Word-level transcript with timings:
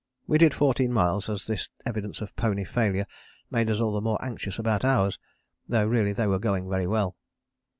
We 0.25 0.39
did 0.39 0.55
fourteen 0.55 0.91
miles 0.91 1.29
as 1.29 1.45
this 1.45 1.69
evidence 1.85 2.21
of 2.21 2.35
pony 2.35 2.63
failure 2.63 3.05
made 3.51 3.69
us 3.69 3.79
all 3.79 3.91
the 3.91 4.01
more 4.01 4.17
anxious 4.25 4.57
about 4.57 4.83
ours, 4.83 5.19
though 5.67 5.85
really 5.85 6.11
they 6.11 6.25
were 6.25 6.39
going 6.39 6.67
very 6.67 6.87
well. 6.87 7.15